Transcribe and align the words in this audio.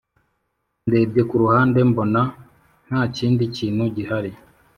ndebye 0.87 1.21
kuruhande 1.29 1.79
mbona 1.89 2.21
ntakindi 2.87 3.43
kintu 3.55 3.83
gihari 3.95 4.31